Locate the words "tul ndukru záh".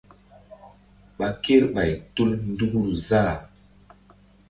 2.15-3.35